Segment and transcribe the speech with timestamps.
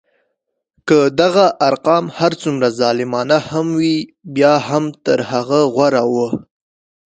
[0.87, 3.95] که دغه ارقام هر څومره ظالمانه هم وي
[4.35, 6.27] بیا هم تر هغه غوره وو.